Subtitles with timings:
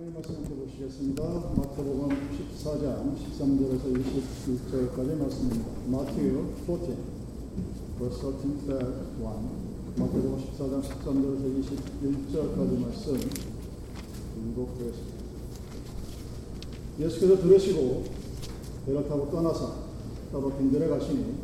[0.00, 1.22] 하나님 말씀 함께 보시겠습니다.
[1.58, 5.66] 마태복음 14장 13절에서 21절까지 말씀입니다.
[5.88, 6.96] 마태요 14,
[7.98, 8.80] verse 13 to 1.
[9.98, 13.04] 마태복음 14장 13절에서 21절까지 말씀
[14.40, 15.20] 읽어보겠습니다.
[16.98, 18.04] 예수께서 들으시고
[18.86, 19.74] 배를 타고 떠나서
[20.32, 21.34] 따로 빈들에 가시니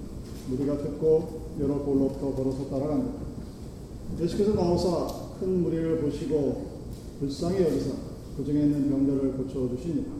[0.49, 3.13] 무리가 듣고 여러 골로부터 걸어서 따라간다.
[4.19, 6.77] 예수께서 나오사 큰 무리를 보시고
[7.21, 8.06] 불쌍히 여기사
[8.37, 10.13] 그 중에 있는 병들을 고쳐주시니라.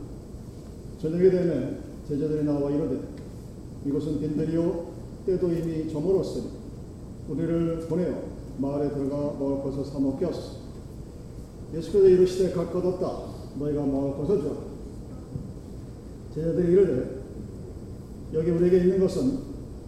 [0.99, 2.99] 저녁에 되면 제자들이 나와 이르되
[3.85, 4.87] 이곳은 빈들이요
[5.25, 6.47] 때도 이미 저물었으니
[7.29, 8.23] 우리를 보내어
[8.57, 10.57] 마을에 들어가 먹을 것을 사 먹게 하소서.
[11.75, 14.55] 예수께서 이르시되 각 것없다 너희가 먹을 것을 주라.
[16.33, 17.17] 제자들이 이르되
[18.33, 19.39] 여기 우리에게 있는 것은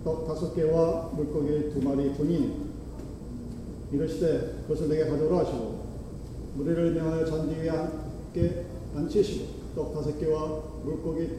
[0.04, 2.70] 떡 다섯 개와 물고기 두 마리 뿐이니
[3.92, 5.80] 이르시되 그것을 내게 가져오라 하시고
[6.56, 7.70] 무리를 명하여 잔디 위에
[8.30, 8.66] 함께
[8.96, 11.30] 앉히시고 떡 다섯 개와 물고기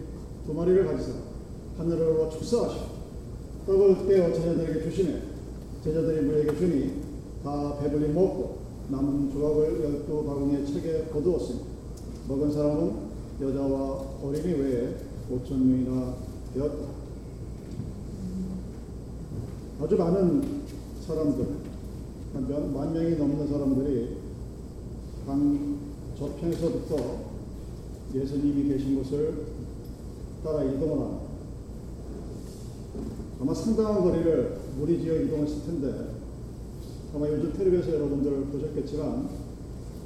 [0.45, 1.13] 두 마리를 가지사
[1.79, 3.01] 하늘으로 축사하시고
[3.67, 5.23] 떡을 떼어 제자들에게 주시네
[5.85, 7.03] 제자들이 무리에게 주니
[7.45, 11.61] 다 배불리 먹고 남은 조각을 열두 바구니에 책에 거두었으니
[12.29, 14.95] 먹은 사람은 여자와 어린이 외에
[15.31, 16.17] 오천 명이나
[16.53, 17.01] 되었다.
[19.81, 20.63] 아주 많은
[21.07, 21.47] 사람들,
[22.35, 24.17] 한만 명이 넘는 사람들이
[25.25, 25.90] 강
[26.21, 27.31] 저편에서부터
[28.15, 29.47] 예수님이 계신 곳을
[30.45, 31.21] 따라 합니다.
[33.41, 36.17] 아마 상당한 거리를 무리지어 이동했을 텐데
[37.15, 39.31] 아마 요즘 텔레비에서 여러분들 보셨겠지만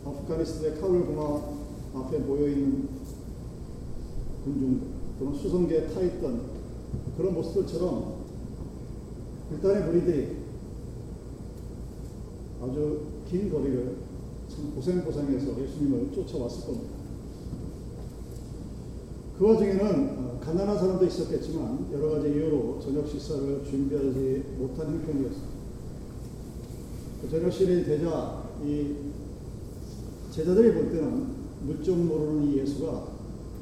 [0.05, 1.59] 아프가니스탄의 카불 공항
[1.95, 2.89] 앞에 모여 있는
[4.45, 4.87] 군중들
[5.19, 6.43] 또는 수송기에 타 있던
[7.17, 8.25] 그런 모습들처럼
[9.51, 10.37] 일단의 무리들이
[12.63, 14.14] 아주 긴 거리를
[14.55, 16.95] 참 고생고생해서 예수님을 쫓아왔을 겁니다.
[19.37, 25.55] 그 와중에는 가난한 사람도 있었겠지만 여러 가지 이유로 저녁 식사를 준비하지 못한 형편이었습니다.
[27.21, 28.95] 그 저녁 시간이 되자 이
[30.31, 31.27] 제자들이 볼 때는
[31.67, 33.15] 물정 모르는 이 예수가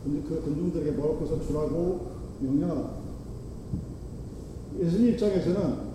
[0.04, 3.02] 그 군중들에게 것을 주라고 명령합니다.
[4.78, 5.92] 예수님 입장에서는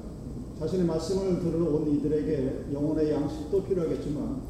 [0.60, 4.42] 자신의 말씀을 들으러 온 이들에게 영혼의 양식도 필요하겠지만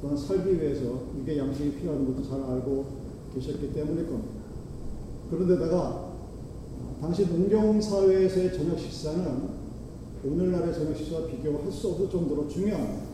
[0.00, 0.16] 또한
[0.60, 2.86] 위해서 이게 양식이 필요한 것도 잘 알고
[3.34, 4.40] 계셨기 때문일 겁니다.
[5.30, 6.10] 그런데다가
[7.00, 9.60] 당시 농경 사회에서의 저녁 식사는
[10.24, 13.10] 오늘날의 저녁 식사와 비교할 수 없을 정도로 중요합니다.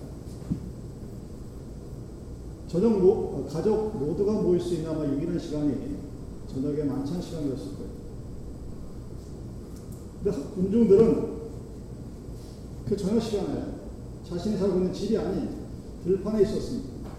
[2.69, 5.97] 저녁 모, 가족 모두가 모일 수 있는 아마 유일한 시간이
[6.53, 7.91] 저녁에 만찬 시간이었을 거예요.
[10.23, 11.37] 근데 군중들은
[12.87, 13.77] 그 저녁 시간에
[14.29, 15.56] 자신이 살고 있는 집이 아닌
[16.07, 17.11] 들판에 있었습니다.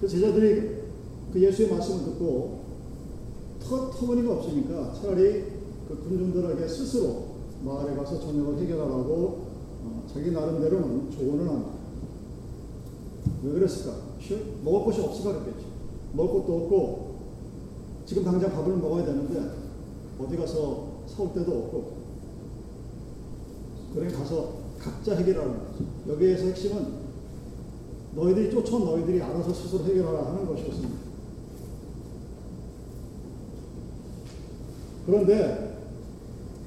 [0.00, 0.78] 그 제자들이
[1.32, 2.60] 그 예수의 말씀을 듣고
[3.60, 5.44] 터, 터무니가 없으니까 차라리
[5.86, 7.28] 그 군중들에게 스스로
[7.62, 9.48] 마을에 가서 저녁을 해결하라고
[9.84, 11.72] 어, 자기 나름대로는 조언을 합니다.
[13.42, 14.08] 왜 그랬을까?
[14.64, 15.66] 먹을 것이 없어서 그랬겠지.
[16.14, 17.18] 먹을 것도 없고
[18.06, 19.52] 지금 당장 밥을 먹어야 되는데
[20.18, 21.98] 어디 가서 사올 데도 없고
[23.94, 25.84] 그래 가서 각자 해결하는 거죠.
[26.08, 27.08] 여기에서 핵심은
[28.14, 31.08] 너희들이 쫓아온 너희들이 알아서 스스로 해결하라 하는 것이었습니다.
[35.06, 35.78] 그런데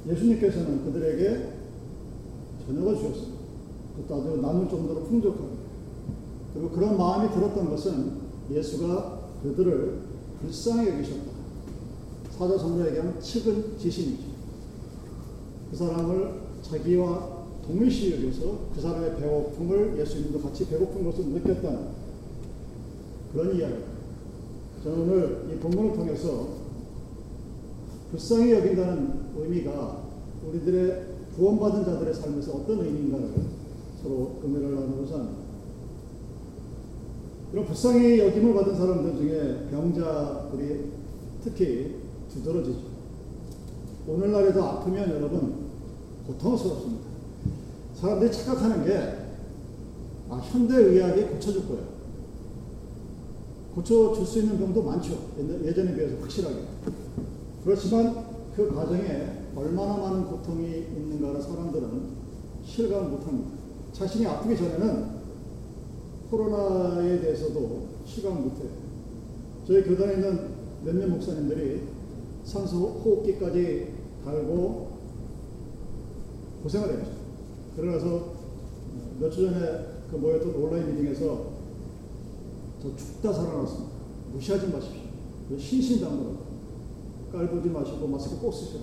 [0.07, 1.53] 예수님께서는 그들에게
[2.66, 3.41] 저녁을 주셨습니다.
[3.95, 5.61] 그것도 아주 남을 정도로 풍족하게.
[6.53, 8.13] 그리고 그런 마음이 들었던 것은
[8.51, 10.00] 예수가 그들을
[10.41, 11.31] 불쌍히 여기셨다.
[12.38, 14.23] 사자성경에 얘기하면 측은 지신이죠.
[15.69, 17.31] 그 사람을 자기와
[17.66, 21.88] 동일시 여겨서 그 사람의 배고픔을 예수님도 같이 배고픈 것을 느꼈다는
[23.31, 23.75] 그런 이야기.
[24.83, 26.47] 저는 오늘 이 본문을 통해서
[28.09, 30.01] 불쌍히 여긴다는 의미가
[30.47, 31.05] 우리들의
[31.35, 33.29] 구원받은 자들의 삶에서 어떤 의미인가를
[34.01, 35.41] 서로 금요를 나누고자 합니다.
[37.53, 40.91] 이런 불쌍히 여김을 받은 사람들 중에 병자들이
[41.44, 41.95] 특히
[42.30, 42.80] 두드러지죠.
[44.07, 45.68] 오늘날에도 아프면 여러분
[46.27, 47.11] 고통스럽습니다.
[48.01, 48.98] 사람들이 착각하는 게
[50.27, 51.83] 아, 현대의학이 고쳐줄 거예요.
[53.75, 55.30] 고쳐줄 수 있는 병도 많죠.
[55.63, 56.56] 예전에 비해서 확실하게.
[57.63, 58.25] 그렇지만
[58.56, 62.21] 그 과정에 얼마나 많은 고통이 있는가를 사람들은
[62.65, 63.51] 실감을 못합니다.
[63.94, 65.21] 자신이 아프기 전에는
[66.31, 68.69] 코로나에 대해서도 실감을 못해요.
[69.68, 70.50] 저희 교단에 있는
[70.83, 71.83] 몇몇 목사님들이
[72.44, 73.94] 산소 호흡기까지
[74.25, 74.92] 달고
[76.63, 77.20] 고생을 했죠.
[77.75, 78.41] 그러면서
[79.19, 79.59] 몇 주 전에
[80.09, 81.51] 그 모였던 온라인 미팅에서
[82.81, 83.91] 저 죽다 살아났습니다.
[84.33, 85.01] 무시하지 마십시오.
[85.57, 86.38] 신신당부로
[87.31, 88.81] 깔보지 마시고 마스크 꼭 쓰시라.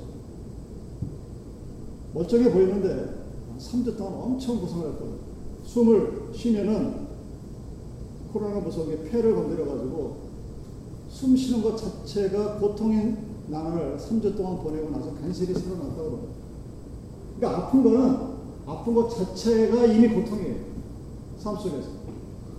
[2.14, 3.14] 멀쩡해 보이는데
[3.58, 5.18] 3주 동안 엄청 고생을 했거든요.
[5.64, 7.08] 숨을 쉬면은
[8.32, 10.28] 코로나 부속에 폐를 건드려가지고
[11.08, 13.18] 숨 쉬는 것 자체가 고통인
[13.48, 16.28] 난을 3주 동안 보내고 나서 간신히 살아났다고.
[17.36, 18.27] 그러니까 아픈 거는
[18.68, 20.56] 아픈 것 자체가 이미 고통이에요.
[21.38, 21.88] 삶 속에서.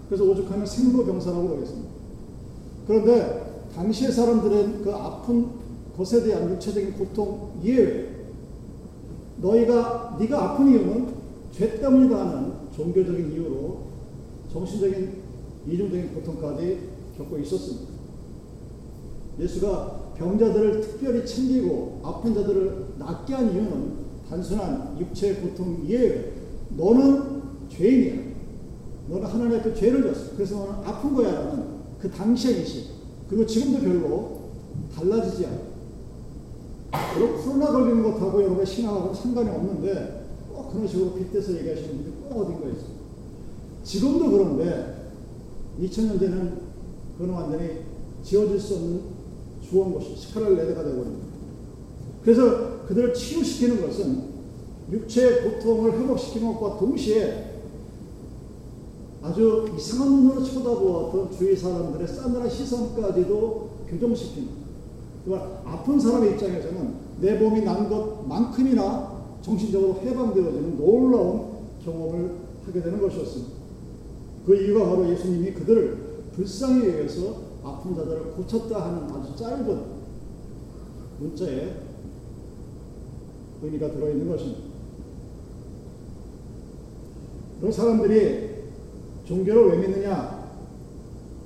[0.08, 1.90] 그래서 오죽하면 생로병사라고 그러겠습니다.
[2.88, 5.50] 그런데 당시의 사람들은 그 아픈
[5.96, 8.08] 것에 대한 육체적인 고통 이외에
[9.38, 11.14] 너희가 네가 아픈 이유는
[11.52, 13.82] 죄 때문이다 하는 종교적인 이유로
[14.52, 15.22] 정신적인
[15.68, 17.94] 이중적인 고통까지 겪고 있었습니다.
[19.40, 26.34] 예수가 병자들을 특별히 챙기고 아픈 자들을 낫게 한 이유는 단순한 육체의 고통 이외에
[26.78, 28.30] 너는 죄인이야.
[29.10, 30.36] 너는 하나님 앞에 죄를 졌어.
[30.36, 31.34] 그래서 너는 아픈 거야.
[31.34, 32.90] 라는 그 당시의 인식.
[33.28, 34.40] 그리고 지금도 별로
[34.96, 35.58] 달라지지 않아.
[37.18, 42.42] 여러분, 코로나 걸리는 것하고 여러분의 신앙하고 상관이 없는데 꼭 그런 식으로 빗대서 얘기하시는 분들이 꼭
[42.42, 43.00] 어딘가에 있어요.
[43.84, 45.12] 지금도 그런데
[45.80, 46.54] 2000년대는
[47.18, 47.82] 그건 완전히
[48.24, 49.02] 지워질 수 없는
[49.68, 51.29] 주원 것이 스카랄 레드가 되어버립니다.
[52.30, 54.24] 그래서 그들을 치유시키는 것은
[54.92, 57.56] 육체의 고통을 회복시키는 것과 동시에
[59.24, 64.48] 아주 이상한 눈으로 쳐다보았던 주위 사람들의 싸늘한 시선까지도 교정시키는
[65.26, 71.50] 그러니까 아픈 사람의 입장에서는 내 몸이 난 것만큼이나 정신적으로 해방되어지는 놀라운
[71.84, 72.32] 경험을
[72.64, 73.54] 하게 되는 것이었습니다.
[74.46, 75.98] 그 이유가 바로 예수님이 그들을
[76.36, 79.82] 불쌍히 여겨서 아픈 자들을 고쳤다 하는 아주 짧은
[81.20, 81.89] 문자에
[83.62, 84.62] 의미가 들어있는 것입니다.
[87.60, 88.50] 그런 사람들이
[89.26, 90.50] 종교를 왜 믿느냐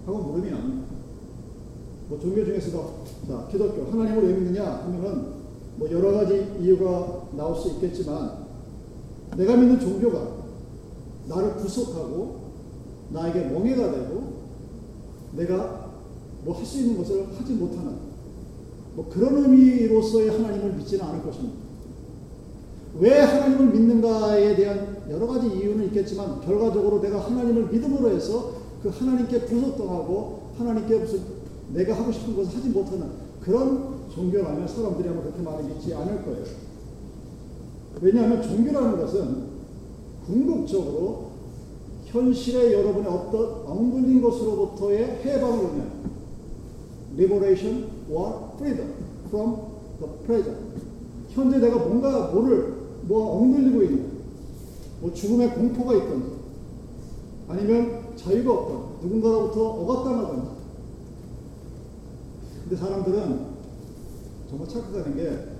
[0.05, 0.85] 하고 물으면
[2.07, 5.43] 뭐 종교 중에서도 자 기독교 하나님을 왜 믿느냐 하면은
[5.77, 8.45] 뭐 여러 가지 이유가 나올 수 있겠지만
[9.35, 10.43] 내가 믿는 종교가
[11.27, 12.43] 나를 구속하고
[13.09, 14.43] 나에게 멍해가 되고
[15.33, 15.83] 내가
[16.43, 17.95] 뭐 할 수 있는 것을 하지 못하는
[18.95, 21.62] 뭐 그런 의미로서의 하나님을 믿지는 않을 것입니다.
[22.99, 28.53] 왜 하나님을 믿는가에 대한 여러 가지 이유는 있겠지만 결과적으로 내가 하나님을 믿음으로 해서
[28.83, 31.19] 그 하나님께 부속당하고 하나님께 무슨
[31.73, 33.07] 내가 하고 싶은 것을 하지 못하는
[33.41, 36.43] 그런 종교라면 사람들이 아마 그렇게 많이 믿지 않을 거예요.
[38.01, 39.53] 왜냐하면 종교라는 것은
[40.25, 41.31] 궁극적으로
[42.05, 45.91] 현실의 여러분의 어떤 엉글린 것으로부터의 해방을 의미하는
[47.17, 48.93] liberation or freedom
[49.29, 49.55] from
[49.99, 50.57] the present.
[51.29, 54.11] 현재 내가 뭔가 뭐를 뭐 엉들리고 있는
[55.01, 56.31] 뭐 죽음의 공포가 있던지
[57.47, 60.49] 아니면 자유가 없던 누군가로부터 억압당하던지
[62.63, 63.53] 근데 사람들은
[64.49, 65.53] 정말 착각하는 게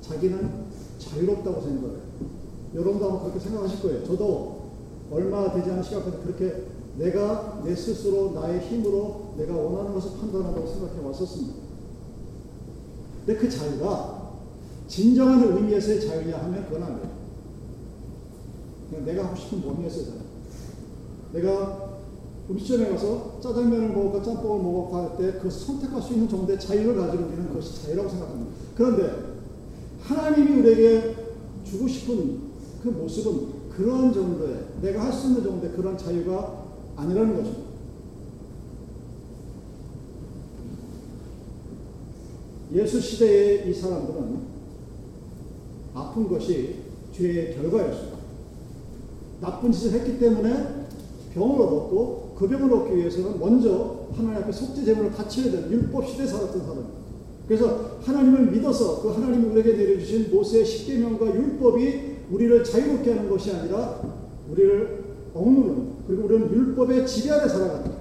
[0.00, 0.64] 자기는
[0.98, 1.98] 자유롭다고 생각해요.
[2.74, 4.04] 여러분도 아마 그렇게 생각하실 거예요.
[4.04, 4.64] 저도
[5.10, 6.64] 얼마 되지 않은 시간까지 그렇게
[6.98, 11.54] 내가 내 스스로 나의 힘으로 내가 원하는 것을 판단한다고 생각해 왔었습니다.
[13.24, 14.23] 근데 그 자유가
[14.86, 17.10] 진정한 의미에서의 자유냐 하면 그건 아니에요.
[18.90, 20.18] 그냥 내가 하고 싶은 범위에서의 자유.
[21.32, 21.98] 내가
[22.48, 27.24] 음식점에 가서 짜장면을 먹을까 짬뽕을 먹을까 할 때 그 선택할 수 있는 정도의 자유를 가지고
[27.30, 28.50] 있는 것이 자유라고 생각합니다.
[28.76, 29.34] 그런데
[30.02, 31.16] 하나님이 우리에게
[31.64, 32.40] 주고 싶은
[32.82, 36.64] 그 모습은 그런 정도의 내가 할 수 있는 정도의 그런 자유가
[36.96, 37.64] 아니라는 거죠.
[42.72, 44.53] 예수 시대의 이 사람들은
[45.94, 46.76] 아픈 것이
[47.12, 48.18] 죄의 결과였습니다.
[49.40, 50.86] 나쁜 짓을 했기 때문에
[51.32, 56.26] 병을 얻었고 그 병을 얻기 위해서는 먼저 하나님 앞에 속죄 제물을 바쳐야 되는 율법 시대에
[56.26, 57.04] 살았던 사람입니다.
[57.46, 64.00] 그래서 하나님을 믿어서 그 하나님이 우리에게 내려주신 모세의 십계명과 율법이 우리를 자유롭게 하는 것이 아니라
[64.50, 67.92] 우리를 억누르는 그리고 우리는 율법의 지배 아래 살아가는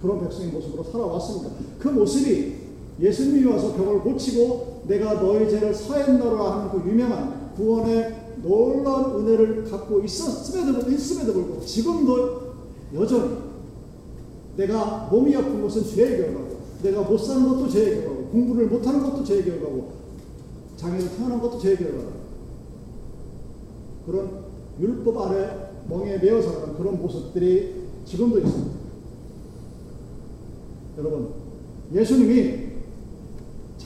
[0.00, 1.50] 그런 백성의 모습으로 살아왔습니다.
[1.78, 2.65] 그 모습이
[3.00, 10.02] 예수님이 와서 병을 고치고 내가 너의 죄를 사했나로 하는 그 유명한 구원의 놀라운 은혜를 갖고
[10.02, 12.46] 있었음에도, 불구하고 지금도
[12.94, 13.36] 여전히
[14.56, 19.24] 내가 몸이 아픈 것은 죄의 결과고 내가 못 사는 것도 죄의 결과고 공부를 못하는 것도
[19.24, 19.92] 죄의 결과고
[20.76, 22.08] 장애를 태어난 것도 죄의 결과다.
[24.06, 24.44] 그런
[24.80, 28.76] 율법 아래 멍에 매어 살아가는 그런 모습들이 지금도 있습니다.
[30.98, 31.30] 여러분,
[31.92, 32.65] 예수님이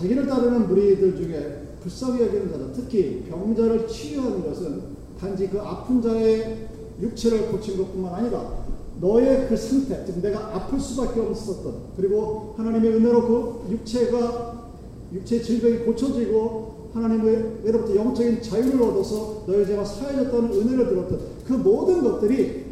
[0.01, 4.83] 자기를 따르는 무리들 중에 불쌍히 여기는 자들, 특히 병자를 치유하는 것은
[5.19, 6.69] 단지 그 아픈 자의
[7.01, 8.65] 육체를 고친 것뿐만 아니라
[9.01, 14.71] 너의 그 상태, 즉 내가 아플 수밖에 없었던 그리고 하나님의 은혜로 그 육체가
[15.13, 22.03] 육체 질병이 고쳐지고 하나님의 외로부터 영적인 자유를 얻어서 너의 죄가 사해졌다는 은혜를 들었던 그 모든
[22.03, 22.65] 것들이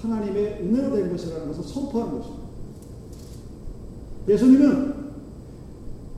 [0.00, 2.42] 하나님의 은혜로 된 것이라는 것을 선포하는 것입니다.
[4.28, 4.91] 예수님은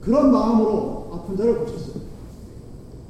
[0.05, 2.05] 그런 마음으로 아픈 자를 고쳤어요.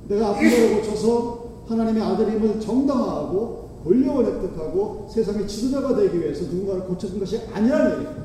[0.09, 7.19] 내가 아픈 자를 고쳐서 하나님의 아들임을 정당화하고 권력을 획득하고 세상의 지도자가 되기 위해서 누군가를 고쳐준
[7.19, 8.25] 것이 아니라는 얘기예요.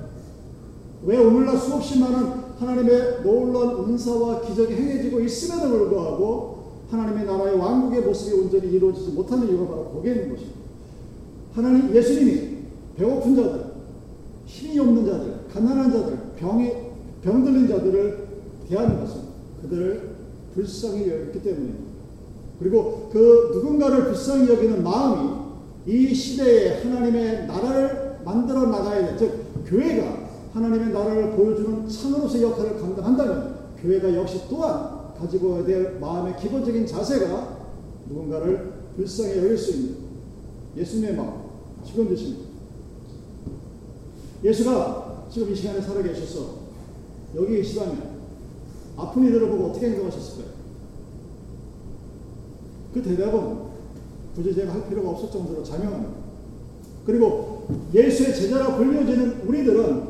[1.06, 6.60] 왜 오늘날 수없이 많은 하나님의 놀라운 은사와 기적이 행해지고 있음에도 불구하고
[6.92, 10.60] 하나님의 나라의 왕국의 모습이 온전히 이루어지지 못하는 이유가 바로 거기에 있는 것입니다.
[11.54, 12.58] 하나님 예수님이
[12.98, 13.66] 배고픈 자들,
[14.46, 16.72] 힘이 없는 자들, 가난한 자들, 병이
[17.24, 18.29] 병들린 자들을
[18.70, 19.22] 대하는 것은
[19.62, 20.16] 그들을
[20.54, 21.90] 불쌍히 여겼기 때문입니다.
[22.60, 25.40] 그리고 그 누군가를 불쌍히 여기는 마음이
[25.88, 33.60] 이 시대에 하나님의 나라를 만들어 나가야 될, 즉 교회가 하나님의 나라를 보여주는 창으로서의 역할을 감당한다면
[33.82, 37.58] 교회가 역시 또한 가지고 될 마음의 기본적인 자세가
[38.10, 39.96] 누군가를 불쌍히 여길 수 있는
[40.78, 41.42] 예수님의 마음,
[41.86, 42.50] 직원되십니다.
[44.44, 46.60] 예수가 지금 이 시간에 살아계셔서
[47.36, 48.19] 여기 계시다면
[49.00, 50.50] 아픈 이들을 보고 어떻게 행동하셨을까요?
[52.94, 53.70] 그 대답은
[54.36, 56.14] 굳이 제가 할 필요가 없을 정도로 자명합니다.
[57.06, 60.10] 그리고 예수의 제자라 불려지는 우리들은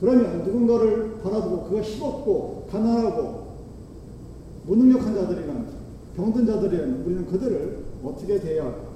[0.00, 3.48] 그러면 누군가를 바라보고 그가 힘없고 가난하고
[4.66, 5.68] 무능력한 자들이란
[6.16, 8.88] 병든 자들이란 우리는 그들을 어떻게 대해야 할까?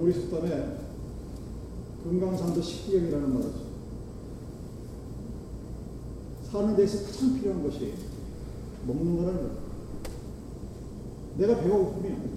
[0.00, 0.89] 우리 속담에
[2.04, 3.70] 금강산도 식기경이라는 말이죠.
[6.50, 7.92] 사는 데서 가장 필요한 것이
[8.86, 9.60] 먹는 거라는 거예요.
[11.36, 12.30] 내가 배가 고프면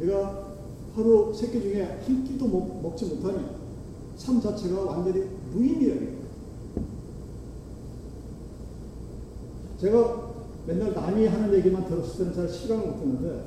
[0.00, 0.52] 내가
[0.94, 3.56] 하루 세 끼 중에 한 끼도 먹, 먹지 못하면
[4.16, 6.22] 삶 자체가 완전히 무의미해요.
[9.80, 10.32] 제가
[10.66, 13.44] 맨날 남이 하는 얘기만 들었을 때는 잘 실감을 못했는데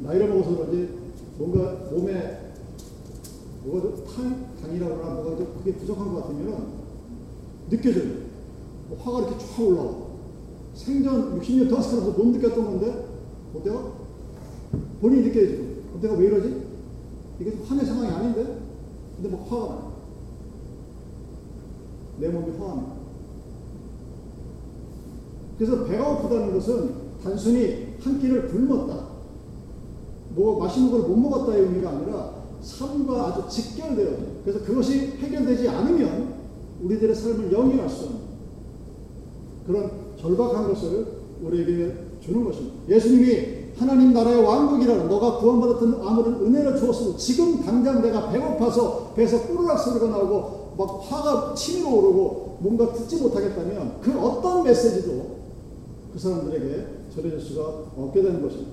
[0.00, 0.98] 나이를 먹어서 그런지
[1.38, 2.49] 뭔가 몸에
[3.64, 6.66] 뭐가 좀 탄강이라고 그러나 뭐가 좀 그게 부족한 것 같으면
[7.68, 8.12] 느껴져요.
[8.88, 10.10] 뭐 화가 이렇게 쫙 올라와.
[10.74, 13.06] 생전 60년 동안 살아서 못 느꼈던 건데,
[13.54, 13.92] 어때가?
[15.00, 15.64] 본인이 느껴지고,
[15.96, 16.66] 어때가 왜 이러지?
[17.40, 18.58] 이게 화낼 상황이 아닌데?
[19.16, 19.90] 근데 뭐 화가 나.
[22.18, 22.92] 내 몸이 화합니다.
[25.58, 29.10] 그래서 배가 고프다는 것은 단순히 한 끼를 굶었다.
[30.34, 36.34] 뭐 맛있는 걸 못 먹었다의 의미가 아니라 삶과 아주 직결되어 그래서 그것이 해결되지 않으면
[36.82, 38.20] 우리들의 삶을 영위할 수 없는
[39.66, 39.90] 그런
[40.20, 41.06] 절박한 것을
[41.42, 42.76] 우리에게 주는 것입니다.
[42.88, 49.78] 예수님이 하나님 나라의 왕국이라는 너가 구원받았던 아무런 은혜를 주었어도 지금 당장 내가 배고파서 배에서 꾸르락
[49.78, 55.36] 소리가 나오고 막 화가 치밀어 오르고 뭔가 듣지 못하겠다면 그 어떤 메시지도
[56.12, 57.62] 그 사람들에게 전해질 수가
[57.96, 58.72] 없게 되는 것입니다.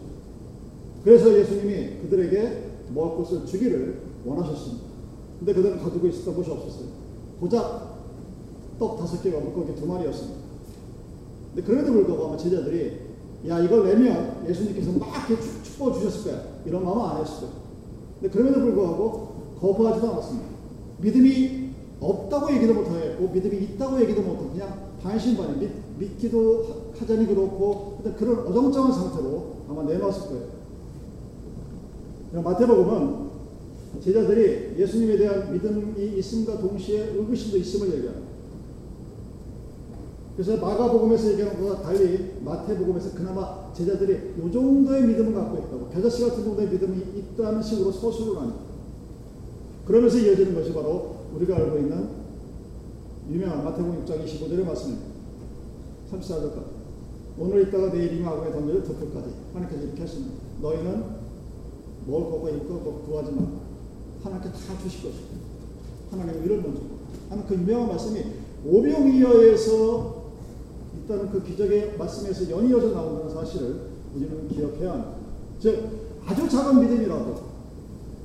[1.04, 4.86] 그래서 예수님이 그들에게 먹을 것을 주기를 원하셨습니다.
[5.40, 6.88] 근데 그들은 가지고 있었던 것이 없었어요.
[7.40, 7.98] 고작
[8.80, 10.40] 떡 다섯 개가 물고기 두 마리였습니다.
[11.54, 13.08] 근데 그럼에도 불구하고 아마 제자들이
[13.48, 17.54] 야 이걸 내면 예수님께서 막 이렇게 축복 주셨을 거야 이런 마음 안 했을 거예요.
[18.20, 19.28] 근데 그럼에도 불구하고
[19.60, 20.48] 거부하지도 않았습니다.
[21.00, 21.68] 믿음이
[22.00, 28.92] 없다고 얘기도 못하고 믿음이 있다고 얘기도 못하고 그냥 반신반의 믿, 믿기도 하자니 그렇고 그런 어정쩡한
[28.92, 30.57] 상태로 아마 내놓았을 거예요.
[32.32, 33.28] 마태복음은
[34.02, 38.28] 제자들이 예수님에 대한 믿음이 있음과 동시에 의구심도 있음을 얘기합니다.
[40.36, 46.44] 그래서 마가복음에서 얘기하는 것과 달리 마태복음에서 그나마 제자들이 이 정도의 믿음을 갖고 있다고 겨자씨 같은
[46.44, 48.60] 정도의 믿음이 있다는 식으로 서술을 합니다.
[49.86, 52.10] 그러면서 이어지는 것이 바로 우리가 알고 있는
[53.32, 55.08] 유명한 마태복음 6장 25절의 말씀입니다.
[56.12, 56.78] 34절까지
[57.40, 60.36] 오늘 있다가 내일이면 악에 던져질 덮을까지 하나님께서 이렇게 하십니다.
[60.62, 61.27] 너희는
[62.08, 63.42] 먹을 것과 입을 것 구하지 마.
[64.24, 65.28] 하나님께 다 주실 것이고
[66.12, 66.82] 하나님의 위를 먼저
[67.30, 68.24] 하는 그 유명한 말씀이
[68.66, 70.24] 오병이어에서
[71.04, 73.82] 있다는 그 기적의 말씀에서 연이어져 나온다는 사실을
[74.16, 75.12] 우리는 기억해야 합니다.
[75.60, 75.90] 즉
[76.26, 77.36] 아주 작은 믿음이라도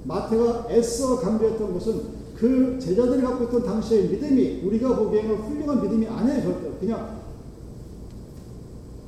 [0.05, 6.43] 마태가 애써 강조했던 것은 그 제자들이 갖고 있던 당시의 믿음이 우리가 보기에는 훌륭한 믿음이 아니에요
[6.43, 6.71] 절대.
[6.81, 7.21] 그냥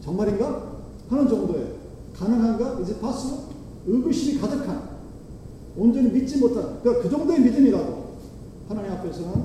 [0.00, 0.75] 정말인가?
[1.09, 1.75] 하는 정도의
[2.16, 2.81] 가능한가?
[2.81, 3.53] 이제 파스
[3.86, 4.94] 의구심이 가득한
[5.76, 8.04] 온전히 믿지 못한 그러니까 그 정도의 믿음이라도
[8.68, 9.44] 하나님 앞에서는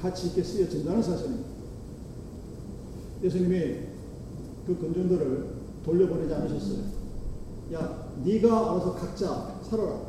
[0.00, 1.48] 가치 있게 쓰여진다는 사실입니다.
[3.22, 3.76] 예수님이
[4.66, 5.46] 그 군중들을
[5.84, 6.78] 돌려보내지 않으셨어요.
[7.74, 10.00] 야, 네가 알아서 각자 살아라.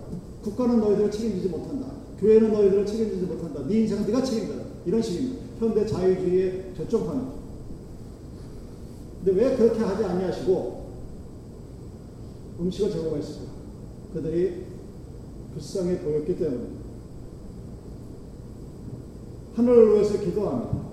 [0.44, 1.88] 국가는 너희들을 책임지지 못한다.
[2.20, 3.68] 교회는 너희들을 책임지지 못한다.
[3.68, 4.64] 네 인생은 네가 책임져라.
[4.86, 5.46] 이런 식입니다.
[5.60, 7.38] 현대 자유주의의 저점파는.
[9.24, 10.88] 근데 왜 그렇게 하지 아니하시고
[12.60, 13.57] 음식을 제공했을까?
[14.14, 14.66] 그들이
[15.54, 16.66] 불쌍해 보였기 때문에
[19.56, 20.88] 하늘을 위해서 기도합니다.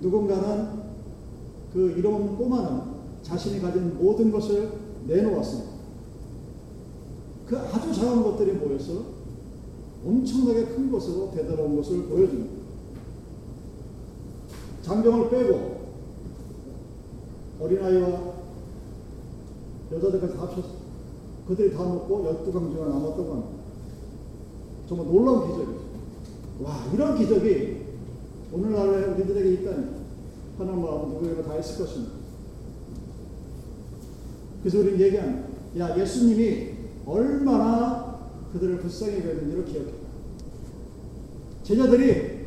[0.00, 0.84] 누군가는
[1.72, 4.70] 그 이름 꼬마는 자신이 가진 모든 것을
[5.06, 5.74] 내놓았습니다.
[7.46, 9.04] 그 아주 작은 것들이 모여서
[10.04, 12.64] 엄청나게 큰 것으로 되돌아온 것을 보여줍니다.
[14.82, 15.74] 장병을 빼고
[17.60, 18.34] 어린아이와
[19.92, 20.73] 여자들까지 다 합쳤어요.
[21.46, 23.50] 그들이 다 먹고 열두 강주가 남았다고 합니다.
[24.88, 25.84] 정말 놀라운 기적이죠.
[26.62, 27.84] 와, 이런 기적이
[28.52, 29.86] 오늘날에 우리들에게 있다니
[30.58, 32.12] 하나님 마음 누구에게 다 있을 것입니다.
[34.62, 35.48] 그래서 우리는 얘기합니다.
[35.78, 36.70] 야, 예수님이
[37.04, 39.86] 얼마나 그들을 불쌍히 여겼는지를 기억해.
[41.64, 42.44] 제자들이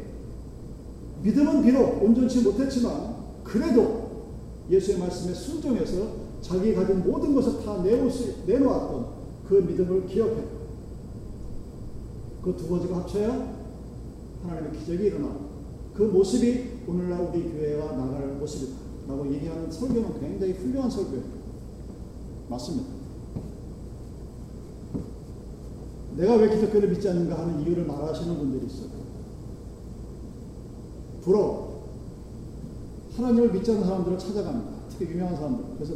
[1.23, 4.07] 믿음은 비록 온전치 못했지만 그래도
[4.69, 9.05] 예수의 말씀에 순종해서 자기 가진 모든 것을 다 내놓았던
[9.49, 10.43] 그 믿음을 기억해.
[12.41, 13.53] 그두 가지가 합쳐야
[14.43, 15.35] 하나님의 기적이 일어나.
[15.93, 18.77] 그 모습이 오늘날 우리 교회가 나갈 모습이다.
[19.09, 21.23] 라고 얘기하는 설교는 굉장히 훌륭한 설교예요.
[22.49, 22.87] 맞습니다.
[26.15, 28.89] 내가 왜 기독교를 믿지 않는가 하는 이유를 말하시는 분들이 있어요.
[31.21, 31.67] 부러
[33.17, 34.71] 하나님을 믿지 않는 사람들을 찾아갑니다.
[34.89, 35.65] 특히 유명한 사람들.
[35.75, 35.95] 그래서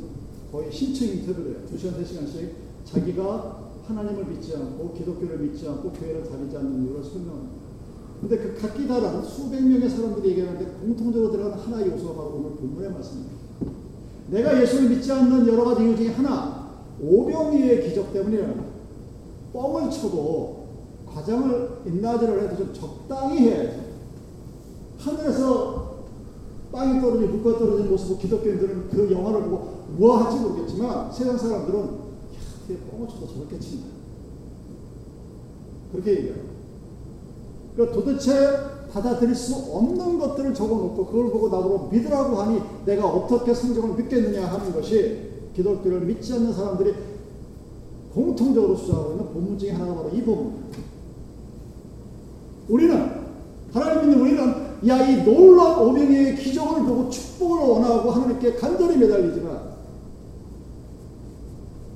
[0.51, 1.59] 거의 신청 인터뷰를 해요.
[1.71, 2.49] 2시간, 3시간씩
[2.83, 7.61] 자기가 하나님을 믿지 않고 기독교를 믿지 않고 교회를 다니지 않는 이유를 설명합니다.
[8.19, 12.91] 근데 그 각기 다른 수백 명의 사람들이 얘기하는데 공통적으로 들어가는 하나의 요소가 바로 오늘 본문의
[12.91, 13.35] 말씀입니다.
[14.27, 16.69] 내가 예수를 믿지 않는 여러 가지 이유 중에 하나,
[17.01, 18.61] 오병이의 기적 때문이라는
[19.53, 20.67] 뻥을 쳐도
[21.07, 23.79] 과장을 인나지를 해도 좀 적당히 해야지.
[24.99, 25.80] 하늘에서
[26.71, 31.85] 빵이 떨어지고 물가 떨어지는 모습을 기독교인들은 그 영화를 보고 우아할지 모르겠지만 세상 사람들은 야,
[32.57, 33.87] 어떻게 뻥을 쳐도 저렇게 친다.
[35.91, 36.35] 그렇게 얘기해요.
[37.75, 38.31] 그러니까 도대체
[38.91, 44.73] 받아들일 수 없는 것들을 적어놓고 그걸 보고 나보고 믿으라고 하니 내가 어떻게 성경을 믿겠느냐 하는
[44.73, 46.93] 것이 기독교를 믿지 않는 사람들이
[48.13, 50.77] 공통적으로 주장하고 있는 본문 중에 하나가 바로 이 본문입니다.
[52.67, 53.11] 우리는
[53.73, 59.71] 하나님 믿는 우리는 야 이 놀라운 오병이의 기적을 보고 축복을 원하고 하나님께 간절히 매달리지만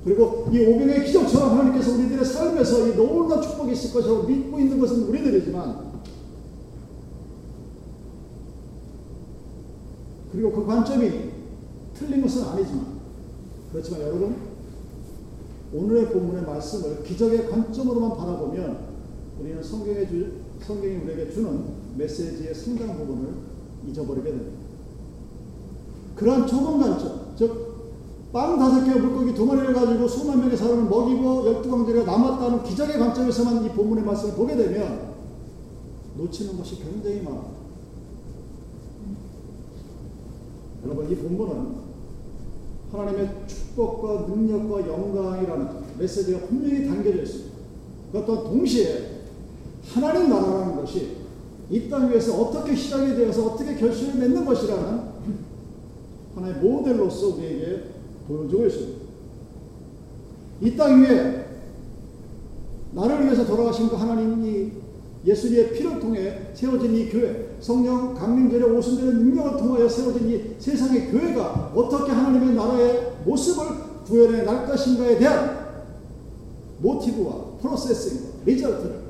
[0.04, 5.08] 그리고 이 오병의 기적처럼 하나님께서 우리들의 삶에서 이 놀라운 축복이 있을 것이라고 믿고 있는 것은
[5.08, 5.96] 우리들이지만
[10.30, 11.10] 그리고 그 관점이
[11.94, 12.86] 틀린 것은 아니지만
[13.72, 14.36] 그렇지만 여러분
[15.74, 18.78] 오늘의 본문의 말씀을 기적의 관점으로만 바라보면
[19.40, 21.64] 우리는 성경에 주, 성경이 우리에게 주는
[21.96, 23.34] 메시지의 상당 부분을
[23.88, 24.52] 잊어버리게 됩니다.
[26.14, 27.76] 그러한 좁은 관점, 즉
[28.36, 32.98] 빵 다섯 개와 물고기 두 마리를 가지고 수만 명의 사람을 먹이고 열두 강제가 남았다는 기적의
[32.98, 35.14] 관점에서만 이 본문의 말씀을 보게 되면
[36.18, 37.56] 놓치는 것이 굉장히 많아요.
[40.84, 41.86] 여러분 이 본문은
[42.92, 47.56] 하나님의 축복과 능력과 영광이라는 메시지가 분명히 담겨져 있습니다.
[48.12, 49.15] 그것 또한 동시에
[49.96, 51.16] 하나님 나라라는 것이
[51.70, 55.00] 이 땅 위에서 어떻게 시작이 되어서 어떻게 결실을 맺는 것이라는
[56.34, 57.84] 하나의 모델로서 우리에게
[58.28, 58.98] 보여주고 있습니다.
[60.60, 61.46] 이 땅 위에
[62.92, 64.72] 나를 위해서 돌아가신 그 하나님이
[65.24, 71.72] 예수님의 피를 통해 세워진 이 교회, 성령 강림절의 오순절의 능력을 통하여 세워진 이 세상의 교회가
[71.74, 73.66] 어떻게 하나님의 나라의 모습을
[74.06, 75.66] 구현해 날 것인가에 대한
[76.78, 79.05] 모티브와 프로세싱, 리절트를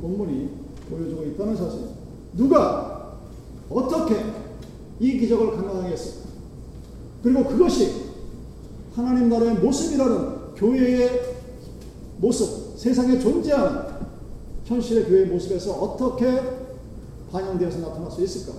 [0.00, 0.50] 본문이
[0.88, 1.80] 보여주고 있다는 사실.
[2.36, 3.16] 누가
[3.68, 4.16] 어떻게
[4.98, 5.56] 이 기적을
[5.92, 6.28] 했을까?
[7.22, 8.10] 그리고 그것이
[8.94, 11.36] 하나님 나라의 모습이라는 교회의
[12.18, 13.90] 모습, 세상에 존재하는
[14.64, 16.40] 현실의 교회의 모습에서 어떻게
[17.32, 18.58] 반영되어서 나타날 수 있을까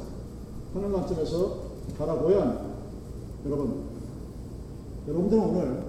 [0.73, 2.71] 하는 관점에서 바라보면
[3.45, 3.83] 여러분,
[5.07, 5.83] 여러분들은 오늘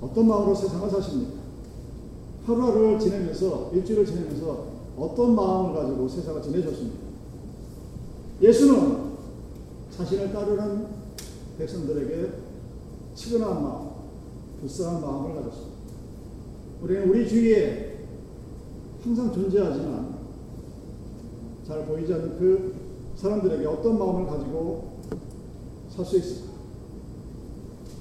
[0.00, 1.39] 어떤 마음으로 세상을 사십니까?
[2.50, 4.66] 하루하루를 지내면서, 일주일을 지내면서
[4.98, 6.98] 어떤 마음을 가지고 세상을 지내셨습니까?
[8.42, 9.10] 예수는
[9.90, 10.86] 자신을 따르는
[11.58, 12.30] 백성들에게
[13.14, 13.90] 치근한 마음,
[14.60, 15.70] 불쌍한 마음을 가졌습니다.
[16.82, 18.06] 우리는 우리 주위에
[19.02, 20.18] 항상 존재하지만
[21.66, 22.74] 잘 보이지 않는 그
[23.16, 24.90] 사람들에게 어떤 마음을 가지고
[25.94, 26.50] 살 수 있을까?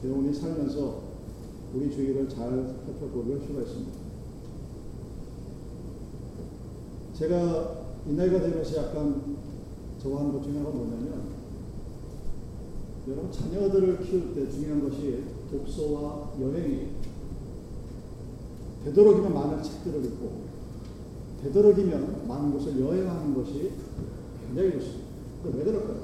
[0.06, 1.02] 영원히 살면서
[1.74, 3.99] 우리 주위를 잘 살펴볼 필요가 있습니다.
[7.20, 7.76] 제가
[8.08, 9.36] 이 나이가 되면서 약간
[10.02, 11.22] 좋아하는 것 중에 하나가 뭐냐면
[13.10, 16.88] 여러분 자녀들을 키울 때 중요한 것이 독서와 여행이에요.
[18.86, 20.44] 되도록이면 많은 책들을 읽고
[21.44, 23.72] 되도록이면 많은 곳을 여행하는 것이
[24.48, 25.10] 굉장히 좋습니다.
[25.44, 26.00] 왜 그럴까요?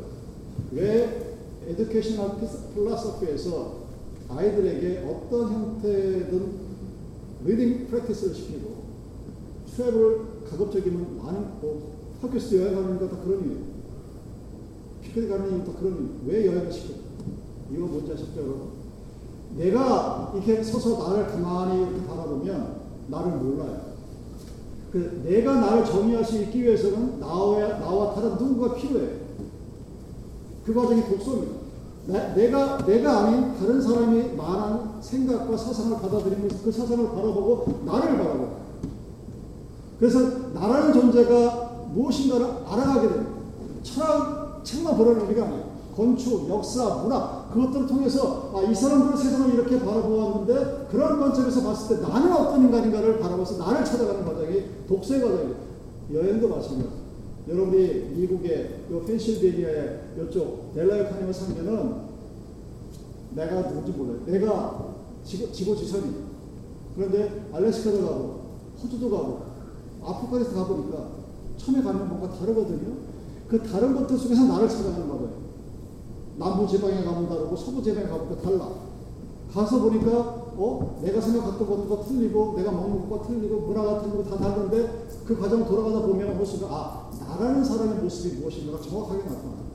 [0.74, 2.38] 왜 에듀케이셔널
[2.74, 3.86] 필라소피에서
[4.28, 6.66] 아이들에게 어떤 형태든
[7.46, 8.84] reading practice를 시키고
[9.68, 13.58] travel 가급적이면 많은 뭐 학교에서 여행 가는 거 다 그런 이유
[15.02, 16.94] 피크닉 가는 이유 다 그런 이유 왜 여행을 시켜
[17.72, 18.70] 이거 뭔지 아십니까 여러분?
[19.58, 22.76] 내가 이렇게 서서 나를 가만히 이렇게 바라보면
[23.08, 23.82] 나를 몰라요.
[24.92, 29.08] 그 내가 나를 정의할 수 있기 위해서는 나와, 나와 다른 누군가 필요해.
[30.66, 31.54] 그 과정이 독서입니다.
[32.08, 38.65] 나, 내가, 내가 아닌 다른 사람이 말한 생각과 사상을 받아들이면서 그 사상을 바라보고 나를 바라보고.
[40.00, 40.20] 그래서
[40.54, 43.32] 나라는 존재가 무엇인가를 알아가게 됩니다.
[43.84, 45.76] 철학, 책만 보라는 의미가 아니에요.
[45.96, 52.08] 건축, 역사, 문화, 그것들을 통해서 아, 이 사람들은 세상을 이렇게 바라보았는데 그런 관점에서 봤을 때
[52.08, 55.56] 나는 어떤 인간인가를 바라봐서 나를 찾아가는 과정이 독서의 과정이에요.
[56.14, 57.06] 여행도 마찬가지.
[57.48, 61.96] 여러분이 미국의 요 펜실베니아의 이쪽 델라이어 카니발 상면은
[63.32, 64.20] 내가 누군지 몰라요.
[64.26, 66.04] 내가 지구, 지구 지선이.
[66.96, 68.40] 그런데 알래스카도 가고
[68.82, 69.45] 호주도 가고
[70.06, 71.10] 아프리카에서 가보니까
[71.58, 72.96] 처음에 가면 뭔가 다르거든요.
[73.48, 75.46] 그 다른 것들 속에서 나를 찾아가는 거예요.
[76.38, 78.70] 남부 지방에 가면 다르고 서부 지방에 가면 달라.
[79.54, 85.08] 가서 보니까 어 내가 생각했던 것과 틀리고 내가 먹는 것과 틀리고 문화가 틀리고 다 다른데
[85.26, 89.66] 그 과정 돌아가다 보면 모습이 아 나라는 사람의 모습이 무엇인가가 정확하게 나타나.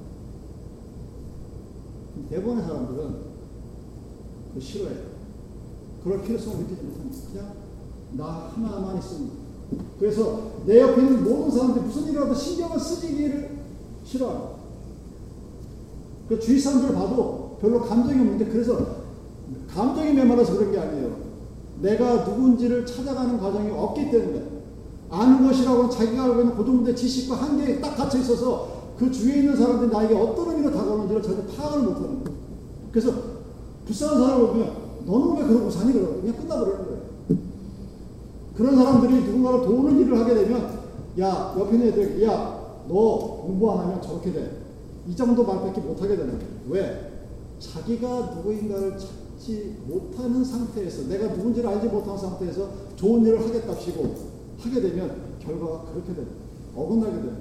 [2.29, 3.17] 대부분의 사람들은
[4.55, 5.11] 그 싫어해요.
[6.03, 7.19] 그럴 필요성을 느끼지 못합니다.
[7.33, 7.55] 그냥
[8.13, 9.40] 나 하나만 있습니다.
[9.99, 13.59] 그래서 내 옆에 있는 모든 사람들이 무슨 일이라도 신경을 쓰기를
[14.05, 14.51] 싫어합니다.
[16.29, 19.01] 그 주위 사람들을 봐도 별로 감정이 없는데 그래서
[19.69, 21.17] 감정이 메말라서 그런 게 아니에요.
[21.81, 24.43] 내가 누군지를 찾아가는 과정이 없기 때문에
[25.11, 29.91] 아는 것이라고는 자기가 알고 있는 고정된 지식과 한계에 딱 갇혀 있어서 그 주위에 있는 사람들이
[29.91, 32.39] 나에게 어떤 의미로 다가오는지를 전혀 파악을 못하는 거예요.
[32.93, 33.13] 그래서
[33.87, 34.73] 불쌍한 사람을 보면
[35.07, 35.93] 너는 왜 그러고 사니?
[35.93, 37.00] 그러고 그냥 끝나버리는 거예요.
[38.61, 40.81] 그런 사람들이 누군가를 도우는 일을 하게 되면
[41.19, 44.63] 야 옆에 있는 애들 야 너 공부 안 하면 저렇게 돼.
[45.07, 46.53] 이 정도 말밖에 못하게 되는 거예요.
[46.69, 47.25] 왜?
[47.59, 54.15] 자기가 누구인가를 찾지 못하는 상태에서 내가 누군지를 알지 못하는 상태에서 좋은 일을 하겠답시고
[54.59, 56.37] 하게 되면 결과가 그렇게 됩니다.
[56.75, 57.37] 어긋나게 됩니다.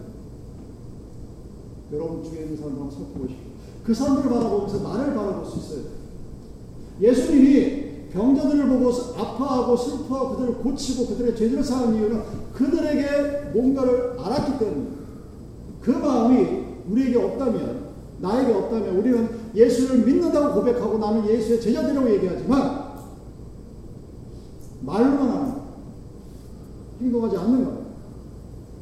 [1.92, 3.50] 여러분 중에 있는 사람들 한번 살펴보십시오.
[3.84, 5.84] 그 사람들을 바라보면서 나를 바라볼 수 있어요.
[7.02, 12.22] 예수님이 병자들을 보고 아파하고 슬퍼하고 그들을 고치고 그들의 죄를 사는 이유는
[12.54, 15.00] 그들에게 뭔가를 알았기 때문입니다.
[15.82, 22.90] 그 마음이 우리에게 없다면, 나에게 없다면 우리는 예수를 믿는다고 고백하고 나는 예수의 제자들이라고 얘기하지만
[24.82, 25.54] 말로만 하는
[27.02, 27.86] 행동하지 않는 거예요.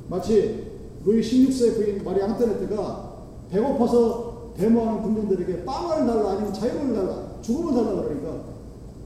[0.10, 0.68] 마치
[1.06, 3.14] 루이 16세 부인 마리 앙토네트가
[3.50, 8.57] 배고파서 데모하는 군인들에게 빵을 달라 아니면 자유를 달라 죽음을 달라 그러니까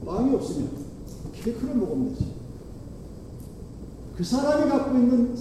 [0.04, 0.70] 빵이 없으면
[1.32, 2.32] 케이크를 먹으면 되지.
[4.16, 5.34] 그 사람이 갖고 있는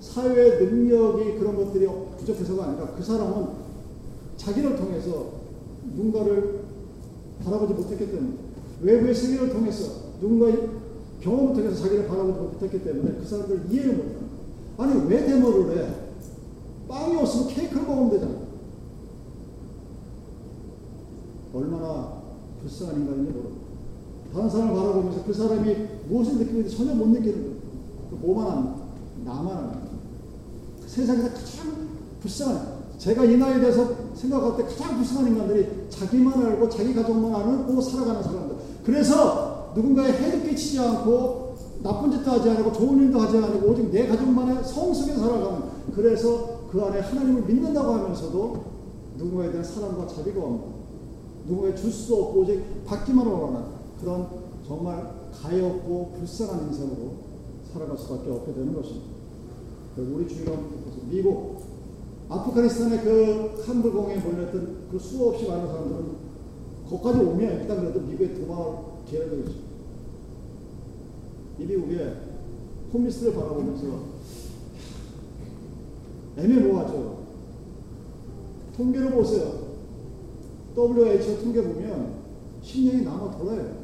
[0.00, 1.86] 사회 능력이 그런 것들이
[2.18, 3.48] 부족해서가 아니라 그 사람은
[4.36, 5.32] 자기를 통해서
[5.94, 6.62] 누군가를
[7.44, 8.34] 바라보지 못했기 때문에
[8.82, 10.70] 외부의 세계를 통해서 누군가의
[11.20, 14.22] 경험을 통해서 자기를 바라보지 못했기 때문에 그 사람들 이해를 못해요.
[14.78, 15.94] 아니 왜 데모를 해?
[16.88, 18.34] 빵이 없으면 케이크를 먹으면 되잖아.
[21.54, 22.22] 얼마나
[22.60, 23.61] 불쌍한 인간인지 모르고 다
[24.34, 25.76] 른 사람을 바라보면서 그 사람이
[26.08, 27.56] 무엇을 느끼는지 전혀 못 느끼는 거예요.
[28.10, 28.76] 그 뭐만 합니다.
[29.24, 29.80] 나만 합니다.
[30.86, 31.88] 세상에서 가장
[32.20, 37.80] 불쌍한 제가 이 나이에 대해서 생각할 때 가장 불쌍한 인간들이 자기만 알고 자기 가족만 알고
[37.80, 38.56] 살아가는 사람들.
[38.84, 44.06] 그래서 누군가의 해도 끼치지 않고 나쁜 짓도 하지 않고 좋은 일도 하지 않고 오직 내
[44.06, 45.62] 가족만의 성숙에 살아가는
[45.94, 48.64] 그래서 그 안에 하나님을 믿는다고 하면서도
[49.18, 50.60] 누군가에 대한 사랑과 자비가 없는
[51.48, 54.28] 누구에게 줄수 없고 오직 받기만 원하는 그런
[54.66, 57.14] 정말 가엾고 불쌍한 인생으로
[57.72, 59.06] 살아갈 수밖에 없게 되는 것입니다.
[59.96, 60.56] 우리 주위로
[61.08, 61.62] 미국
[62.28, 66.32] 아프가니스탄의 그 칸불공에 몰렸던 그 수없이 많은 사람들은
[66.88, 69.52] 거기까지 오면 일단 그래도 미국에 도망을 기회가 있죠.
[71.58, 72.14] 이 미국에
[72.92, 74.12] 홈리스를 바라보면서
[76.38, 77.22] 애매모호하죠.
[78.76, 79.62] 통계를 보세요.
[80.74, 82.14] WHO 통계 보면
[82.62, 83.81] 식량이 남아 돌아요.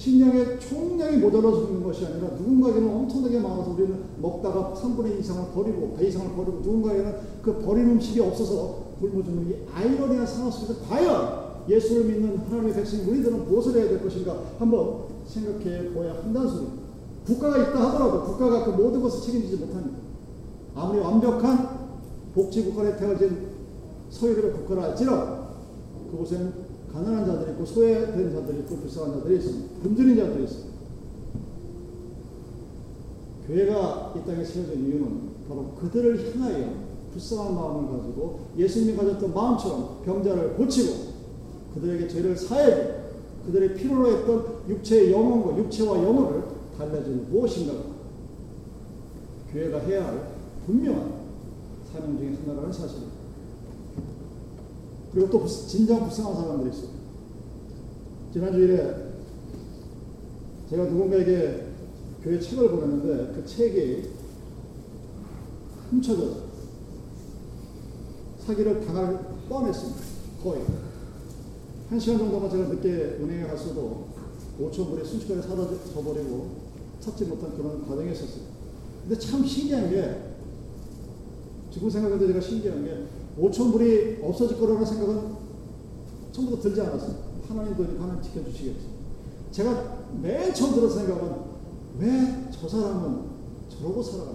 [0.00, 5.94] 식량의 총량이 모자라서 죽는 것이 아니라 누군가에게는 엄청나게 많아서 우리는 먹다가 3분의 2 이상을 버리고
[5.94, 11.50] 배 이상을 버리고 누군가에게는 그 버린 음식이 없어서 굶어 죽는 이 아이러니한 상황 속에서 과연
[11.68, 16.66] 예수를 믿는 하나님의 백성 우리들은 무엇을 해야 될 것인가 한번 생각해 보아야 한다는 소리.
[17.26, 19.98] 국가가 있다 하더라도 국가가 그 모든 것을 책임지지 못합니다.
[20.74, 21.90] 아무리 완벽한
[22.34, 23.48] 복지국가에 태어진
[24.08, 25.44] 소유들의 국가라 할지라도
[26.10, 29.82] 그곳엔 가난한 자들이 있고 소외된 자들이 있고 불쌍한 자들이 있습니다.
[29.82, 30.70] 굶주린 자들이 있습니다.
[33.46, 40.54] 교회가 이 땅에 세워진 이유는 바로 그들을 향하여 불쌍한 마음을 가지고 예수님이 가졌던 마음처럼 병자를
[40.54, 41.10] 고치고
[41.74, 43.00] 그들에게 죄를 사해주고
[43.46, 46.44] 그들의 필요로 했던 육체의 영혼과 육체와 영혼을
[46.76, 47.74] 달래주는 무엇인가
[49.52, 50.32] 교회가 해야 할
[50.66, 51.20] 분명한
[51.92, 53.09] 사명 중의 하나라는 사실입니다.
[55.12, 56.90] 그리고 또 진정 불쌍한 사람들이 있어요.
[58.32, 59.10] 지난주일에
[60.70, 61.66] 제가 누군가에게
[62.22, 64.10] 교회 책을 보냈는데 그 책이
[65.90, 66.36] 훔쳐져
[68.46, 69.18] 사기를 당할
[69.48, 70.00] 뻔했습니다.
[70.42, 70.62] 거의.
[71.88, 74.06] 한 시간 정도만 제가 늦게 은행에 갔어도
[74.60, 76.70] 5천 불에 순식간에 사라져버리고
[77.00, 78.44] 찾지 못한 그런 과정이 있었어요.
[79.02, 80.34] 근데 참 신기한 게
[81.72, 83.06] 지금 생각해도 제가 신기한 게
[83.38, 85.34] 5천 불이 없어질 거라는 생각은
[86.32, 87.14] 처음부터 들지 않았어요.
[87.48, 88.86] 하나님 돈이 하나님 지켜주시겠지.
[89.50, 91.50] 제가 맨 처음 들었 생각은
[91.98, 93.22] 왜 저 사람은
[93.70, 94.32] 저러고 살아가?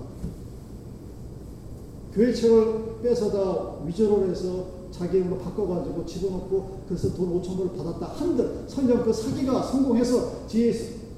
[2.12, 8.64] 교회 책을 뺏어다 위조를 해서 자기 이름으로 바꿔가지고 집어넣고 그래서 돈 5천 불을 받았다 한들
[8.68, 10.74] 설령 그 사기가 성공해서 뒤에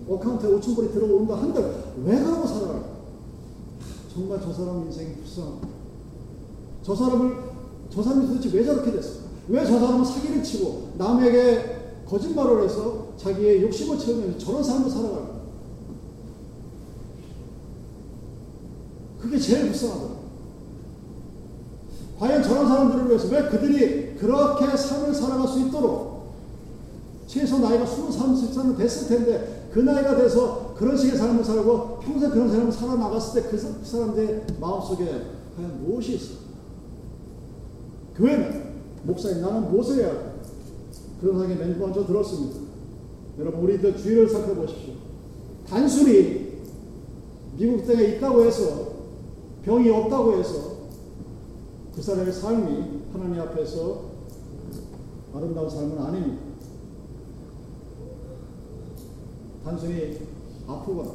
[0.10, 2.84] 어카운트에 5천 불이 들어온다 한들 왜 그러고 살아가?
[4.14, 5.68] 정말 저 사람 인생이 불쌍합니다.
[6.82, 7.36] 저 사람을
[7.94, 9.28] 저 사람이 도대체 왜 저렇게 됐을까?
[9.50, 15.38] 왜 저 사람은 사기를 치고 남에게 거짓말을 해서 자기의 욕심을 채우면서 저런 삶을 살아갈까?
[19.20, 20.18] 그게 제일 불쌍하다.
[22.20, 26.18] 과연 저런 사람들을 위해서 왜 그들이 그렇게 삶을 살아갈 수 있도록
[27.28, 32.50] 최소 나이가 23, 24는 됐을 텐데 그 나이가 돼서 그런 식의 삶을 살고 평생 그런
[32.50, 35.06] 삶을 살아나갔을 때그 그 사람들의 마음속에
[35.56, 36.47] 과연 무엇이 있어?
[38.18, 40.34] 교회는 목사님 나는 무엇을 해야 할까?
[41.22, 42.60] 그런 생각이 맨 먼저 들었습니다.
[43.40, 44.94] 여러분 우리들 주의를 살펴보십시오.
[45.68, 46.62] 단순히
[47.58, 48.94] 미국 땅에 있다고 해서
[49.64, 50.78] 병이 없다고 해서
[51.94, 54.02] 그 사람의 삶이 하나님 앞에서
[55.34, 56.42] 아름다운 삶은 아닙니다.
[59.64, 60.20] 단순히
[60.68, 61.12] 아프거나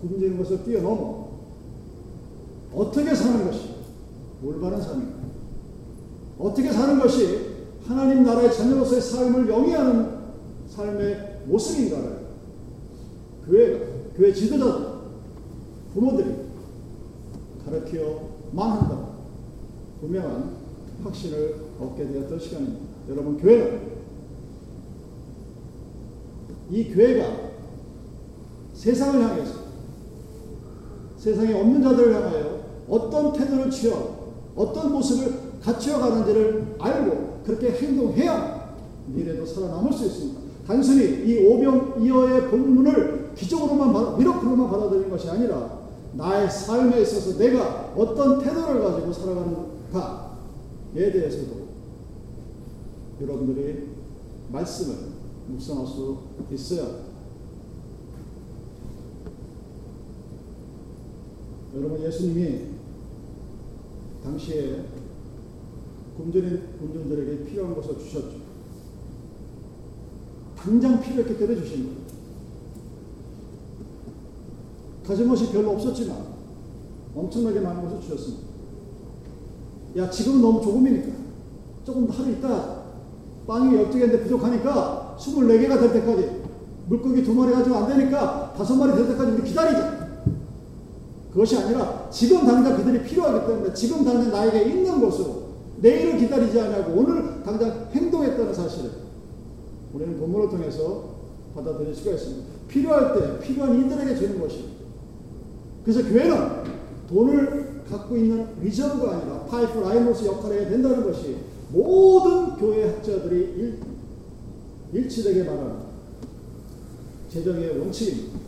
[0.00, 1.28] 굶주는 것을 뛰어넘어
[2.74, 3.76] 어떻게 사는 것이
[4.44, 5.17] 올바른 삶입니다.
[6.38, 7.48] 어떻게 사는 것이
[7.86, 10.18] 하나님 나라의 자녀로서의 삶을 영위하는
[10.68, 12.18] 삶의 모습인가를
[13.46, 14.86] 교회가, 교회 지도자들,
[15.94, 16.34] 부모들이
[17.64, 19.08] 가르쳐만 한다.
[20.00, 20.56] 분명한
[21.02, 22.84] 확신을 얻게 되었던 시간입니다.
[23.08, 23.98] 여러분, 교회는
[26.70, 27.48] 이 교회가
[28.74, 29.54] 세상을 향해서
[31.16, 33.98] 세상에 없는 자들을 향하여 어떤 태도를 취하
[34.54, 40.40] 어떤 모습을 갖추어 가는지를 알고 그렇게 행동해야 미래도 살아남을 수 있습니다.
[40.66, 45.78] 단순히 이 오병이어의 본문을 기적으로만 받아, 미러클로만 받아들이는 것이 아니라
[46.12, 51.68] 나의 삶에 있어서 내가 어떤 태도를 가지고 살아가는가에 대해서도
[53.20, 53.88] 여러분들이
[54.52, 54.96] 말씀을
[55.48, 56.18] 묵상할 수
[56.52, 57.08] 있어야
[61.74, 62.66] 여러분 예수님이
[64.22, 64.84] 당시에
[66.18, 68.48] 굶주린 군중들에게 필요한 것을 주셨죠.
[70.56, 71.98] 당장 필요했기 때문에 주신 거예요.
[75.06, 76.18] 가진 것이 별로 없었지만
[77.14, 78.48] 엄청나게 많은 것을 주셨습니다.
[79.96, 81.16] 야, 지금은 너무 조금이니까
[81.84, 82.82] 조금 하루 있다
[83.46, 86.42] 빵이 12개인데 부족하니까 24개가 될 때까지
[86.88, 90.08] 물고기 두 마리 가지고 안 되니까 다섯 마리 될 때까지 우리 기다리자.
[91.32, 95.37] 그것이 아니라 지금 당장 그들이 필요하기 때문에 지금 당장 나에게 있는 것으로
[95.80, 98.90] 내일을 기다리지 않냐고 오늘 당장 행동했다는 사실을
[99.92, 101.18] 우리는 본문을 통해서
[101.54, 102.46] 받아들일 수가 있습니다.
[102.68, 104.64] 필요할 때 필요한 이들에게 주는 것이
[105.84, 106.64] 그래서 교회는
[107.08, 111.36] 돈을 갖고 있는 reserve가 아니라 pipeline으로서 역할을 해야 된다는 것이
[111.70, 113.78] 모든 교회 학자들이 일,
[114.92, 115.88] 일치되게 말하는
[117.30, 118.38] 재정의 원칙입니다.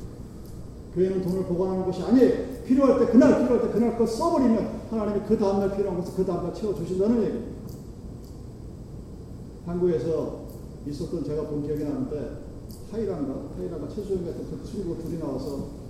[0.94, 2.59] 교회는 돈을 보관하는 것이 아니에요.
[2.70, 6.54] 필요할 때 그날 필요할 때 그날 거 써버리면 하나님이 그 다음날 필요한 것을 그 다음날
[6.54, 7.50] 채워주신다는 얘기입니다.
[9.66, 10.46] 한국에서
[10.86, 12.44] 있었던 제가 본 기억이 나는데
[12.90, 15.80] 타이란가 타이란가 최수영 같은 그 친구 둘이 나와서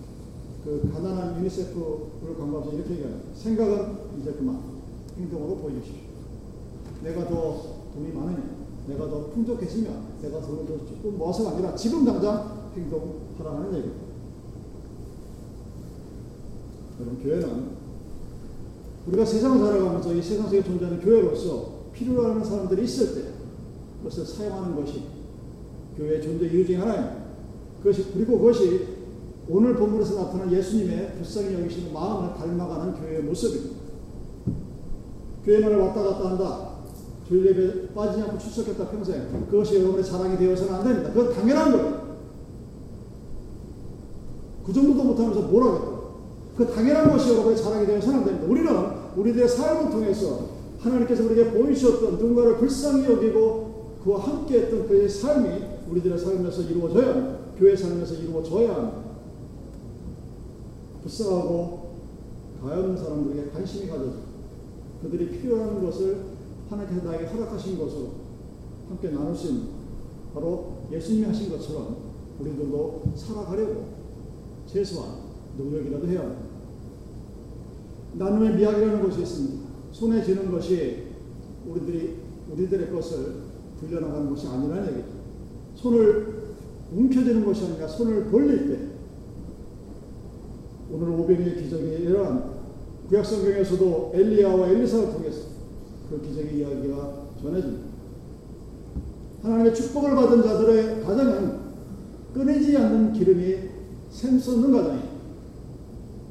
[0.64, 3.16] 그 가난한 유니세프를 광고하면서 이렇게 얘기해요.
[3.34, 4.60] 생각은 이제 그만
[5.18, 6.00] 행동으로 보여주십시오.
[7.02, 7.62] 내가 더
[7.94, 8.42] 돈이 많으냐,
[8.88, 14.09] 내가 더 풍족해지면, 내가 돈을 더 조금 모아서가 아니라 지금 당장 행동하라는 얘기입니다.
[17.00, 17.80] 여러분 교회는
[19.06, 23.28] 우리가 세상을 살아가면서 이 세상 속에 존재하는 교회로서 필요로 하는 사람들이 있을 때
[23.98, 25.04] 그것을 사용하는 것이
[25.96, 27.16] 교회의 존재 이유 중에 하나입니다.
[27.78, 29.00] 그것이 그리고 그것이
[29.48, 33.80] 오늘 본문에서 나타난 예수님의 불쌍히 여기시는 마음을 닮아가는 교회의 모습입니다.
[35.44, 36.70] 교회만을 왔다 갔다 한다.
[37.26, 39.46] 주일 예배 빠지지 않고 출석했다 평생.
[39.50, 41.12] 그것이 여러분의 자랑이 되어서는 안 됩니다.
[41.12, 42.16] 그건 당연한 거예요.
[44.64, 45.89] 그 정도도 못하면서 뭘 하겠다.
[46.60, 48.46] 그 당연한 것이 여러분의 자랑이 안 됩니다.
[48.46, 48.70] 우리는
[49.16, 56.18] 우리들의 삶을 통해서 하나님께서 우리에게 보이셨던 누군가를 불쌍히 여기고 그와 함께 했던 그의 삶이 우리들의
[56.18, 57.38] 삶에서 이루어져야.
[57.58, 59.04] 교회 삶에서 이루어져야.
[61.00, 61.94] 불쌍하고
[62.60, 64.16] 가없는 사람들에게 관심이 가져져
[65.00, 66.18] 그들이 필요한 것을
[66.68, 68.08] 하나님께서 나에게 허락하신 것으로
[68.86, 69.68] 함께 나눌 수 있는
[70.34, 71.96] 바로 예수님이 하신 것처럼
[72.38, 73.86] 우리들도 살아가려고
[74.66, 76.49] 최소한 노력이라도 해야 합니다.
[78.14, 79.68] 나눔의 미학이라는 것이 있습니다.
[79.92, 81.04] 손에 쥐는 것이
[81.66, 82.16] 우리들이
[82.50, 83.34] 우리들의 것을
[83.78, 85.06] 불려나가는 것이 아니라는 얘기죠.
[85.74, 86.40] 손을
[86.92, 88.78] 움켜쥐는 것이 아니라 손을 벌릴 때
[90.92, 92.50] 오늘 오병이의 기적이 이러한
[93.08, 95.48] 구약 성경에서도 엘리야와 엘리사를 통해서
[96.08, 97.90] 그 기적의 이야기가 전해집니다.
[99.42, 101.60] 하나님의 축복을 받은 자들의 가정은
[102.34, 103.56] 끊이지 않는 기름이
[104.10, 105.10] 샘솟는 가정이에요.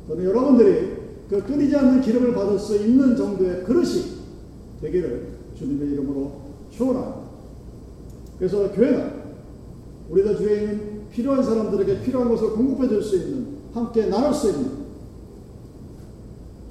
[0.08, 0.89] 저는 여러분들이
[1.30, 4.20] 그 끊이지 않는 기름을 받을 수 있는 정도의 그릇이
[4.82, 6.32] 되기를 주님의 이름으로
[6.72, 7.20] 축원합니다.
[8.40, 9.20] 그래서 교회는
[10.10, 14.72] 우리들 주위에 있는 필요한 사람들에게 필요한 것을 공급해 줄 수 있는 함께 나눌 수 있는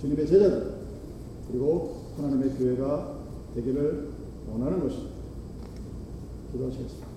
[0.01, 0.75] 주님의 제자들
[1.49, 3.19] 그리고 하나님의 교회가
[3.55, 4.09] 되기를
[4.51, 5.15] 원하는 것입니다.
[6.53, 7.08] 기도하시겠습니다.